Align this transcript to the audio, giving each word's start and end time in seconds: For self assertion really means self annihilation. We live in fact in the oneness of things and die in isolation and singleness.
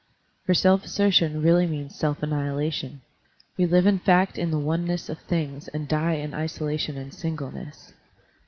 For 0.47 0.55
self 0.55 0.83
assertion 0.83 1.43
really 1.43 1.67
means 1.67 1.93
self 1.93 2.23
annihilation. 2.23 3.01
We 3.55 3.67
live 3.67 3.85
in 3.85 3.99
fact 3.99 4.35
in 4.35 4.49
the 4.49 4.57
oneness 4.57 5.09
of 5.09 5.19
things 5.19 5.67
and 5.67 5.87
die 5.87 6.13
in 6.15 6.33
isolation 6.33 6.97
and 6.97 7.13
singleness. 7.13 7.93